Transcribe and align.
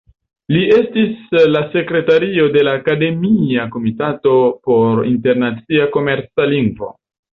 Li 0.53 0.61
estis 0.75 1.35
la 1.55 1.59
sekretario 1.73 2.47
de 2.57 2.63
la 2.67 2.73
Akademia 2.79 3.67
Komitato 3.77 4.35
por 4.71 5.03
Internacia 5.15 5.89
Komerca 5.99 6.49
Lingvo. 6.57 6.91